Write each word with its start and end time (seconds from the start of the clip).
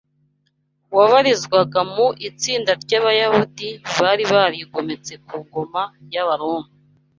wabarizwaga 0.97 1.79
mu 1.93 2.07
itsinda 2.29 2.71
ry’Abayahudi 2.83 3.69
bari 3.99 4.23
barigometse 4.33 5.13
ku 5.27 5.35
ngoma 5.45 5.81
y’Abaroma 6.13 6.67